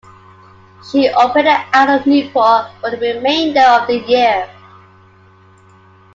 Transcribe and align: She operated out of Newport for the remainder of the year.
She 0.89 1.11
operated 1.11 1.57
out 1.73 1.87
of 1.91 2.07
Newport 2.07 2.71
for 2.79 2.89
the 2.89 2.97
remainder 2.97 3.61
of 3.61 3.85
the 3.85 3.99
year. 4.07 4.49